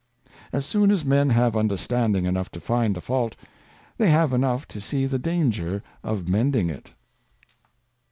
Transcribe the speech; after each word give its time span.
As 0.51 0.65
soon 0.65 0.89
as 0.89 1.05
Men 1.05 1.29
have 1.29 1.55
Understanding 1.55 2.25
enough 2.25 2.49
to 2.53 2.59
find 2.59 2.97
a 2.97 3.01
Fault, 3.01 3.35
they 3.99 4.09
have 4.09 4.33
enough 4.33 4.67
to 4.69 4.81
see 4.81 5.05
the 5.05 5.19
danger 5.19 5.83
of 6.03 6.27
mending 6.27 6.71
it. 6.71 6.93